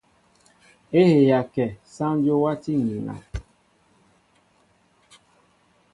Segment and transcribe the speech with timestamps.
[0.99, 3.15] É heya kɛ, sááŋ Dyó wátí ŋgiŋa.